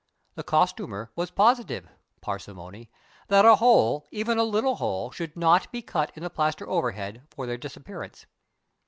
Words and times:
The 0.33 0.41
costumer 0.43 1.11
was 1.15 1.29
positive 1.29 1.87
(parsimony!) 2.21 2.89
that 3.27 3.45
a 3.45 3.57
hole 3.57 4.07
even 4.09 4.39
a 4.39 4.43
little 4.43 4.77
hole 4.77 5.11
should 5.11 5.37
not 5.37 5.71
be 5.71 5.83
cut 5.83 6.11
in 6.15 6.23
the 6.23 6.29
plaster 6.31 6.67
overhead 6.67 7.27
for 7.29 7.45
their 7.45 7.57
disappearance. 7.57 8.25